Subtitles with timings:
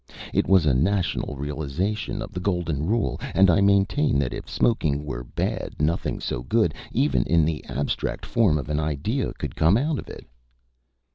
[0.33, 5.05] It was a national realization of the golden rule, and I maintain that if smoking
[5.05, 9.77] were bad nothing so good, even in the abstract form of an idea, could come
[9.77, 10.25] out of it."